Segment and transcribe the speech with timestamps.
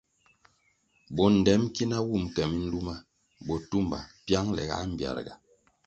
[1.15, 2.95] Bondtem ki na wun ke miluma
[3.47, 5.33] botumba piangle ga mbpiarga.